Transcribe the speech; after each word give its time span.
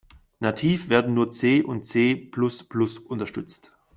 Nativ 0.39 0.89
werden 0.89 1.13
nur 1.13 1.29
C 1.29 1.61
und 1.61 1.85
C-plus-plus 1.85 2.97
unterstützt. 2.97 3.71